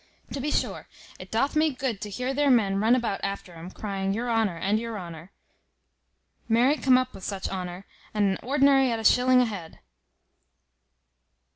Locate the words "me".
1.55-1.69